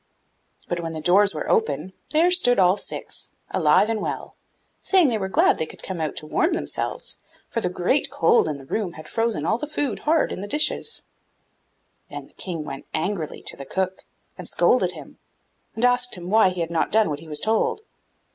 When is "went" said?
12.65-12.87